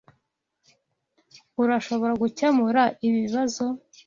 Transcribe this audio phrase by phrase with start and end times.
[1.63, 3.63] Urashobora gukemura ibi bibazo?